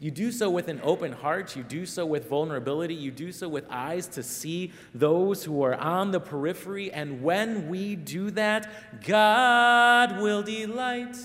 You 0.00 0.12
do 0.12 0.30
so 0.30 0.48
with 0.48 0.68
an 0.68 0.80
open 0.84 1.10
heart. 1.10 1.56
You 1.56 1.64
do 1.64 1.84
so 1.84 2.06
with 2.06 2.28
vulnerability. 2.28 2.94
You 2.94 3.10
do 3.10 3.32
so 3.32 3.48
with 3.48 3.66
eyes 3.68 4.06
to 4.08 4.22
see 4.22 4.72
those 4.94 5.42
who 5.42 5.62
are 5.64 5.74
on 5.74 6.12
the 6.12 6.20
periphery. 6.20 6.92
And 6.92 7.20
when 7.22 7.68
we 7.68 7.96
do 7.96 8.30
that, 8.32 9.02
God 9.04 10.20
will 10.20 10.44
delight 10.44 11.16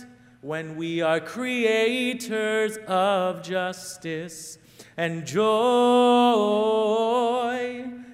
when 0.41 0.75
we 0.75 1.01
are 1.01 1.19
creators 1.19 2.77
of 2.87 3.43
justice 3.43 4.57
and 4.97 5.25
joy, 5.25 5.43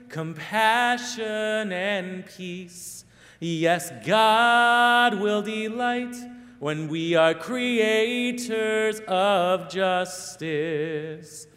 compassion 0.10 1.72
and 1.72 2.26
peace. 2.26 3.06
Yes, 3.40 3.94
God 4.06 5.22
will 5.22 5.42
delight 5.42 6.16
when 6.60 6.90
we 6.90 7.16
are 7.16 7.34
creators 7.34 9.00
of 9.08 9.70
justice, 9.70 11.48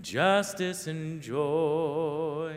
justice 0.00 0.86
and 0.86 1.20
joy. 1.20 2.56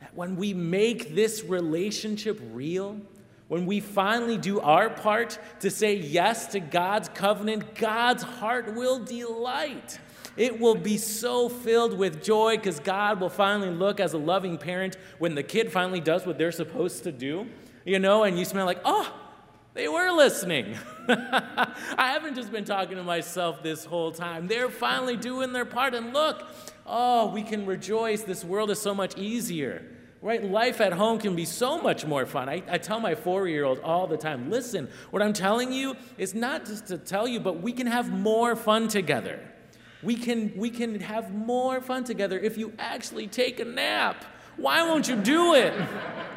That 0.00 0.14
when 0.14 0.34
we 0.34 0.52
make 0.52 1.14
this 1.14 1.44
relationship 1.44 2.40
real, 2.52 3.00
when 3.46 3.64
we 3.64 3.78
finally 3.78 4.38
do 4.38 4.58
our 4.60 4.90
part 4.90 5.38
to 5.60 5.70
say 5.70 5.94
yes 5.94 6.48
to 6.48 6.60
God's 6.60 7.08
covenant, 7.08 7.76
God's 7.76 8.24
heart 8.24 8.74
will 8.74 8.98
delight. 8.98 10.00
It 10.36 10.58
will 10.58 10.74
be 10.74 10.96
so 10.96 11.48
filled 11.48 11.96
with 11.96 12.24
joy 12.24 12.56
because 12.56 12.80
God 12.80 13.20
will 13.20 13.28
finally 13.28 13.70
look 13.70 14.00
as 14.00 14.14
a 14.14 14.18
loving 14.18 14.58
parent 14.58 14.96
when 15.18 15.36
the 15.36 15.42
kid 15.42 15.70
finally 15.70 16.00
does 16.00 16.26
what 16.26 16.38
they're 16.38 16.52
supposed 16.52 17.04
to 17.04 17.12
do, 17.12 17.46
you 17.84 17.98
know, 18.00 18.24
and 18.24 18.38
you 18.38 18.44
smell 18.44 18.66
like, 18.66 18.80
oh, 18.84 19.19
they 19.74 19.88
were 19.88 20.10
listening. 20.10 20.76
I 21.08 21.74
haven't 21.96 22.34
just 22.34 22.50
been 22.50 22.64
talking 22.64 22.96
to 22.96 23.02
myself 23.02 23.62
this 23.62 23.84
whole 23.84 24.10
time. 24.10 24.48
They're 24.48 24.68
finally 24.68 25.16
doing 25.16 25.52
their 25.52 25.64
part. 25.64 25.94
And 25.94 26.12
look, 26.12 26.46
oh, 26.86 27.30
we 27.30 27.42
can 27.42 27.66
rejoice. 27.66 28.22
This 28.22 28.44
world 28.44 28.70
is 28.70 28.80
so 28.80 28.94
much 28.94 29.16
easier. 29.16 29.84
Right? 30.22 30.44
Life 30.44 30.80
at 30.82 30.92
home 30.92 31.18
can 31.18 31.34
be 31.34 31.46
so 31.46 31.80
much 31.80 32.04
more 32.04 32.26
fun. 32.26 32.48
I, 32.48 32.62
I 32.68 32.78
tell 32.78 33.00
my 33.00 33.14
four 33.14 33.48
year 33.48 33.64
old 33.64 33.80
all 33.80 34.06
the 34.06 34.18
time 34.18 34.50
listen, 34.50 34.88
what 35.10 35.22
I'm 35.22 35.32
telling 35.32 35.72
you 35.72 35.96
is 36.18 36.34
not 36.34 36.66
just 36.66 36.88
to 36.88 36.98
tell 36.98 37.26
you, 37.26 37.40
but 37.40 37.62
we 37.62 37.72
can 37.72 37.86
have 37.86 38.10
more 38.12 38.54
fun 38.54 38.88
together. 38.88 39.40
We 40.02 40.16
can, 40.16 40.52
we 40.56 40.70
can 40.70 41.00
have 41.00 41.34
more 41.34 41.80
fun 41.80 42.04
together 42.04 42.38
if 42.38 42.58
you 42.58 42.72
actually 42.78 43.28
take 43.28 43.60
a 43.60 43.64
nap. 43.64 44.24
Why 44.56 44.82
won't 44.82 45.08
you 45.08 45.16
do 45.16 45.54
it? 45.54 45.72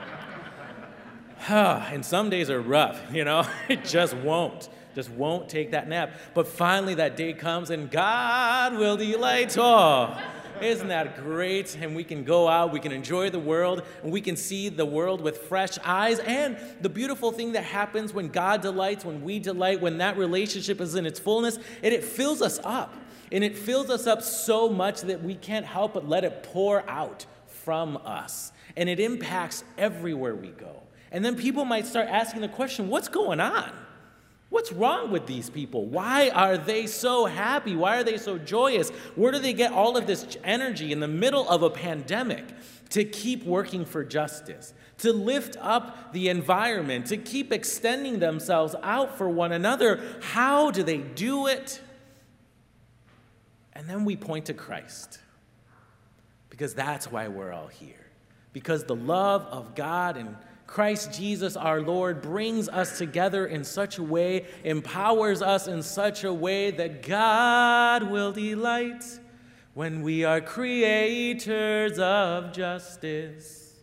and 1.50 2.06
some 2.06 2.30
days 2.30 2.50
are 2.50 2.62
rough, 2.62 3.02
you 3.14 3.26
know, 3.26 3.46
it 3.68 3.84
just 3.84 4.16
won't, 4.16 4.70
just 4.96 5.10
won't 5.10 5.50
take 5.50 5.72
that 5.72 5.90
nap. 5.90 6.14
But 6.34 6.48
finally, 6.48 6.96
that 6.96 7.18
day 7.18 7.34
comes 7.34 7.70
and 7.70 7.92
God 7.92 8.78
will 8.78 8.96
delight. 8.96 9.58
Oh, 9.58 10.18
isn't 10.62 10.88
that 10.88 11.18
great? 11.18 11.76
And 11.76 11.96
we 11.96 12.06
can 12.06 12.24
go 12.24 12.48
out, 12.48 12.72
we 12.72 12.80
can 12.80 12.94
enjoy 12.94 13.30
the 13.30 13.40
world, 13.40 13.82
and 14.04 14.12
we 14.12 14.22
can 14.22 14.38
see 14.38 14.70
the 14.70 14.86
world 14.86 15.20
with 15.20 15.40
fresh 15.40 15.78
eyes. 15.84 16.20
And 16.20 16.58
the 16.80 16.90
beautiful 16.90 17.34
thing 17.34 17.54
that 17.54 17.66
happens 17.66 18.14
when 18.14 18.30
God 18.30 18.62
delights, 18.62 19.04
when 19.04 19.22
we 19.24 19.40
delight, 19.40 19.82
when 19.82 19.98
that 19.98 20.18
relationship 20.18 20.80
is 20.80 20.96
in 20.96 21.06
its 21.06 21.20
fullness, 21.20 21.58
and 21.82 21.94
it 21.94 22.06
fills 22.06 22.42
us 22.42 22.60
up. 22.64 22.96
And 23.34 23.44
it 23.44 23.58
fills 23.58 23.90
us 23.90 24.08
up 24.08 24.22
so 24.22 24.70
much 24.70 25.02
that 25.02 25.24
we 25.24 25.36
can't 25.36 25.66
help 25.66 25.96
but 25.96 26.08
let 26.08 26.24
it 26.24 26.44
pour 26.44 26.88
out 26.90 27.26
from 27.48 27.98
us. 28.06 28.54
And 28.78 28.88
it 28.88 29.00
impacts 29.00 29.64
everywhere 29.78 30.36
we 30.36 30.50
go. 30.50 30.84
And 31.13 31.24
then 31.24 31.36
people 31.36 31.63
might 31.63 31.86
start 31.86 32.10
asking 32.10 32.41
the 32.41 32.50
question 32.50 32.89
what's 32.89 33.08
going 33.08 33.39
on? 33.39 33.72
What's 34.50 34.72
wrong 34.72 35.12
with 35.12 35.25
these 35.25 35.50
people? 35.50 35.86
Why 35.86 36.29
are 36.29 36.58
they 36.58 36.86
so 36.86 37.25
happy? 37.25 37.75
Why 37.75 37.98
are 37.98 38.03
they 38.03 38.17
so 38.17 38.38
joyous? 38.38 38.89
Where 39.15 39.32
do 39.32 39.39
they 39.39 39.53
get 39.53 39.72
all 39.72 39.96
of 39.96 40.05
this 40.05 40.38
energy 40.43 40.91
in 40.91 41.00
the 41.00 41.08
middle 41.08 41.48
of 41.50 41.63
a 41.63 41.70
pandemic 41.70 42.46
to 42.89 43.03
keep 43.03 43.43
working 43.46 43.84
for 43.84 44.03
justice, 44.03 44.74
to 45.00 45.12
lift 45.12 45.58
up 45.60 46.13
the 46.13 46.29
environment, 46.29 47.08
to 47.08 47.17
keep 47.17 47.51
extending 47.51 48.20
themselves 48.20 48.75
out 48.84 49.17
for 49.17 49.27
one 49.27 49.51
another? 49.51 50.03
How 50.22 50.70
do 50.70 50.84
they 50.84 50.98
do 50.98 51.48
it? 51.48 51.82
And 53.74 53.89
then 53.89 54.05
we 54.05 54.15
point 54.15 54.46
to 54.46 54.53
Christ 54.53 55.20
because 56.51 56.75
that's 56.75 57.12
why 57.12 57.27
we're 57.27 57.51
all 57.51 57.67
here. 57.67 58.05
Because 58.51 58.84
the 58.84 58.96
love 58.96 59.48
of 59.48 59.74
God 59.74 60.15
and 60.15 60.36
Christ 60.74 61.13
Jesus 61.13 61.56
our 61.56 61.82
Lord 61.82 62.24
brings 62.24 62.68
us 62.68 62.98
together 62.98 63.46
in 63.46 63.63
such 63.63 64.00
a 64.00 64.03
way, 64.03 64.48
empowers 64.63 65.44
us 65.44 65.68
in 65.68 65.84
such 65.84 66.24
a 66.24 66.34
way 66.34 66.72
that 66.72 67.03
God 67.03 68.10
will 68.10 68.32
delight 68.32 69.03
when 69.75 70.01
we 70.01 70.24
are 70.24 70.42
creators 70.42 72.00
of 72.00 72.53
justice. 72.53 73.75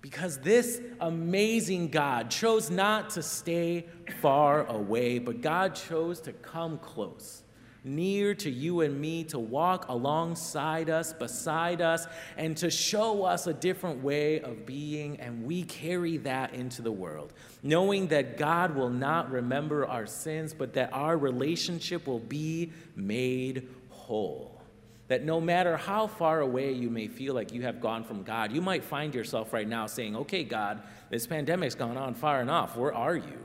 Because 0.00 0.38
this 0.38 0.80
amazing 0.98 1.90
God 1.90 2.28
chose 2.28 2.70
not 2.70 3.10
to 3.10 3.22
stay 3.22 3.86
far 4.20 4.66
away, 4.66 5.20
but 5.20 5.40
God 5.40 5.76
chose 5.76 6.20
to 6.22 6.32
come 6.32 6.78
close 6.78 7.44
near 7.86 8.34
to 8.34 8.50
you 8.50 8.80
and 8.80 9.00
me, 9.00 9.24
to 9.24 9.38
walk 9.38 9.88
alongside 9.88 10.90
us, 10.90 11.12
beside 11.12 11.80
us, 11.80 12.06
and 12.36 12.56
to 12.56 12.70
show 12.70 13.24
us 13.24 13.46
a 13.46 13.54
different 13.54 14.02
way 14.02 14.40
of 14.40 14.66
being. 14.66 15.20
And 15.20 15.44
we 15.44 15.62
carry 15.62 16.16
that 16.18 16.54
into 16.54 16.82
the 16.82 16.92
world, 16.92 17.32
knowing 17.62 18.08
that 18.08 18.36
God 18.36 18.74
will 18.74 18.90
not 18.90 19.30
remember 19.30 19.86
our 19.86 20.06
sins, 20.06 20.52
but 20.52 20.74
that 20.74 20.92
our 20.92 21.16
relationship 21.16 22.06
will 22.06 22.18
be 22.18 22.72
made 22.94 23.68
whole. 23.90 24.60
That 25.08 25.24
no 25.24 25.40
matter 25.40 25.76
how 25.76 26.08
far 26.08 26.40
away 26.40 26.72
you 26.72 26.90
may 26.90 27.06
feel 27.06 27.34
like 27.34 27.52
you 27.52 27.62
have 27.62 27.80
gone 27.80 28.02
from 28.02 28.24
God, 28.24 28.52
you 28.52 28.60
might 28.60 28.82
find 28.82 29.14
yourself 29.14 29.52
right 29.52 29.68
now 29.68 29.86
saying, 29.86 30.16
Okay, 30.16 30.42
God, 30.42 30.82
this 31.10 31.26
pandemic's 31.26 31.76
gone 31.76 31.96
on 31.96 32.14
far 32.14 32.40
enough. 32.42 32.76
Where 32.76 32.92
are 32.92 33.16
you? 33.16 33.38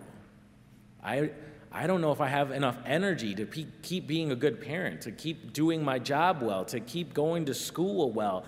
I, 1.03 1.31
I 1.71 1.87
don't 1.87 2.01
know 2.01 2.11
if 2.11 2.19
I 2.19 2.27
have 2.27 2.51
enough 2.51 2.77
energy 2.85 3.33
to 3.35 3.45
pe- 3.45 3.67
keep 3.81 4.05
being 4.05 4.31
a 4.31 4.35
good 4.35 4.59
parent, 4.61 5.01
to 5.01 5.11
keep 5.11 5.53
doing 5.53 5.83
my 5.83 5.99
job 5.99 6.41
well, 6.41 6.65
to 6.65 6.79
keep 6.81 7.13
going 7.13 7.45
to 7.45 7.53
school 7.53 8.11
well. 8.11 8.45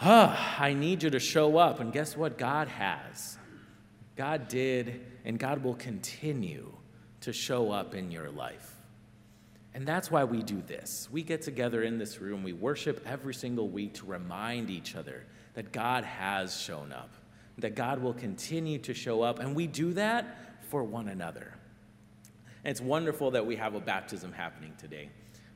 Ah, 0.00 0.56
I 0.58 0.74
need 0.74 1.02
you 1.02 1.10
to 1.10 1.20
show 1.20 1.56
up. 1.56 1.80
And 1.80 1.92
guess 1.92 2.16
what? 2.16 2.36
God 2.36 2.68
has. 2.68 3.38
God 4.16 4.48
did, 4.48 5.00
and 5.24 5.38
God 5.38 5.62
will 5.62 5.74
continue 5.74 6.72
to 7.22 7.32
show 7.32 7.70
up 7.72 7.94
in 7.94 8.10
your 8.10 8.30
life. 8.30 8.74
And 9.72 9.86
that's 9.86 10.10
why 10.10 10.24
we 10.24 10.42
do 10.42 10.62
this. 10.62 11.08
We 11.10 11.22
get 11.22 11.42
together 11.42 11.82
in 11.82 11.98
this 11.98 12.20
room, 12.20 12.44
we 12.44 12.52
worship 12.52 13.04
every 13.06 13.34
single 13.34 13.68
week 13.68 13.94
to 13.94 14.06
remind 14.06 14.70
each 14.70 14.94
other 14.94 15.24
that 15.54 15.72
God 15.72 16.04
has 16.04 16.60
shown 16.60 16.92
up, 16.92 17.12
that 17.58 17.74
God 17.74 18.00
will 18.00 18.14
continue 18.14 18.78
to 18.80 18.94
show 18.94 19.22
up, 19.22 19.40
and 19.40 19.56
we 19.56 19.66
do 19.66 19.94
that 19.94 20.62
for 20.68 20.84
one 20.84 21.08
another. 21.08 21.54
And 22.64 22.70
it's 22.70 22.80
wonderful 22.80 23.32
that 23.32 23.46
we 23.46 23.56
have 23.56 23.74
a 23.74 23.80
baptism 23.80 24.32
happening 24.32 24.72
today 24.78 25.10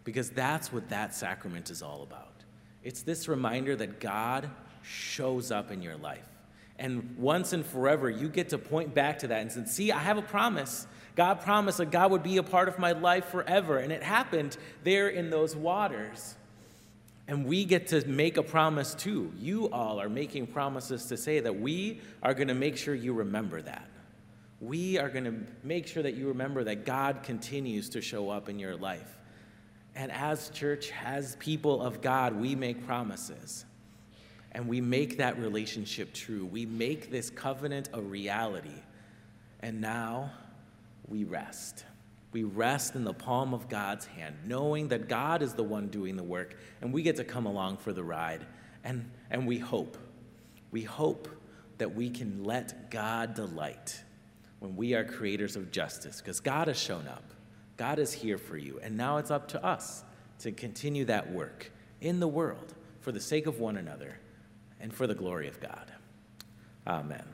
because 0.04 0.30
that's 0.30 0.72
what 0.72 0.88
that 0.90 1.14
sacrament 1.14 1.70
is 1.70 1.82
all 1.82 2.02
about. 2.02 2.44
It's 2.84 3.02
this 3.02 3.28
reminder 3.28 3.74
that 3.76 3.98
God 3.98 4.50
shows 4.82 5.50
up 5.50 5.70
in 5.70 5.82
your 5.82 5.96
life. 5.96 6.28
And 6.78 7.16
once 7.18 7.52
and 7.52 7.66
forever, 7.66 8.08
you 8.08 8.28
get 8.28 8.50
to 8.50 8.58
point 8.58 8.94
back 8.94 9.18
to 9.20 9.28
that 9.28 9.40
and 9.40 9.50
say, 9.50 9.64
See, 9.64 9.92
I 9.92 9.98
have 9.98 10.18
a 10.18 10.22
promise. 10.22 10.86
God 11.16 11.40
promised 11.40 11.78
that 11.78 11.90
God 11.90 12.12
would 12.12 12.22
be 12.22 12.36
a 12.36 12.42
part 12.42 12.68
of 12.68 12.78
my 12.78 12.92
life 12.92 13.24
forever. 13.26 13.78
And 13.78 13.90
it 13.90 14.02
happened 14.02 14.56
there 14.84 15.08
in 15.08 15.30
those 15.30 15.56
waters. 15.56 16.36
And 17.26 17.44
we 17.44 17.64
get 17.64 17.88
to 17.88 18.06
make 18.06 18.36
a 18.36 18.42
promise 18.42 18.94
too. 18.94 19.32
You 19.36 19.68
all 19.70 20.00
are 20.00 20.08
making 20.08 20.46
promises 20.46 21.06
to 21.06 21.16
say 21.16 21.40
that 21.40 21.58
we 21.58 22.00
are 22.22 22.34
going 22.34 22.48
to 22.48 22.54
make 22.54 22.76
sure 22.76 22.94
you 22.94 23.12
remember 23.12 23.60
that 23.62 23.88
we 24.60 24.98
are 24.98 25.08
going 25.08 25.24
to 25.24 25.34
make 25.62 25.86
sure 25.86 26.02
that 26.02 26.14
you 26.14 26.28
remember 26.28 26.64
that 26.64 26.84
God 26.84 27.22
continues 27.22 27.88
to 27.90 28.00
show 28.00 28.30
up 28.30 28.48
in 28.48 28.58
your 28.58 28.76
life. 28.76 29.16
And 29.94 30.10
as 30.10 30.50
church, 30.50 30.92
as 31.04 31.36
people 31.36 31.80
of 31.82 32.00
God, 32.00 32.36
we 32.36 32.54
make 32.54 32.86
promises. 32.86 33.64
And 34.52 34.68
we 34.68 34.80
make 34.80 35.18
that 35.18 35.38
relationship 35.38 36.12
true. 36.12 36.44
We 36.46 36.66
make 36.66 37.10
this 37.10 37.30
covenant 37.30 37.90
a 37.92 38.00
reality. 38.00 38.82
And 39.60 39.80
now 39.80 40.32
we 41.06 41.24
rest. 41.24 41.84
We 42.32 42.44
rest 42.44 42.94
in 42.94 43.04
the 43.04 43.14
palm 43.14 43.54
of 43.54 43.68
God's 43.68 44.06
hand, 44.06 44.36
knowing 44.44 44.88
that 44.88 45.08
God 45.08 45.42
is 45.42 45.54
the 45.54 45.62
one 45.62 45.88
doing 45.88 46.16
the 46.16 46.22
work, 46.22 46.56
and 46.82 46.92
we 46.92 47.02
get 47.02 47.16
to 47.16 47.24
come 47.24 47.46
along 47.46 47.78
for 47.78 47.92
the 47.92 48.04
ride. 48.04 48.44
And, 48.84 49.10
and 49.30 49.46
we 49.46 49.58
hope. 49.58 49.96
We 50.70 50.82
hope 50.82 51.28
that 51.78 51.94
we 51.94 52.10
can 52.10 52.44
let 52.44 52.90
God 52.90 53.34
delight 53.34 54.02
when 54.60 54.76
we 54.76 54.94
are 54.94 55.04
creators 55.04 55.56
of 55.56 55.70
justice, 55.70 56.20
because 56.20 56.40
God 56.40 56.68
has 56.68 56.78
shown 56.78 57.06
up. 57.06 57.24
God 57.76 57.98
is 57.98 58.12
here 58.12 58.38
for 58.38 58.56
you. 58.56 58.80
And 58.82 58.96
now 58.96 59.18
it's 59.18 59.30
up 59.30 59.48
to 59.48 59.64
us 59.64 60.04
to 60.40 60.52
continue 60.52 61.04
that 61.06 61.32
work 61.32 61.70
in 62.00 62.20
the 62.20 62.28
world 62.28 62.74
for 63.00 63.12
the 63.12 63.20
sake 63.20 63.46
of 63.46 63.60
one 63.60 63.76
another 63.76 64.18
and 64.80 64.92
for 64.92 65.06
the 65.06 65.14
glory 65.14 65.48
of 65.48 65.60
God. 65.60 65.92
Amen. 66.86 67.24